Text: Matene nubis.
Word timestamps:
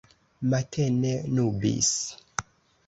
Matene 0.51 1.11
nubis. 1.35 1.91